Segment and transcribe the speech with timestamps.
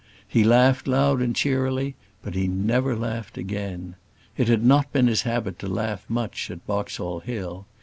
[0.27, 1.93] He laughed loud and cheerily;
[2.23, 3.97] but he never laughed again.
[4.35, 7.67] It had not been his habit to laugh much at Boxall Hill.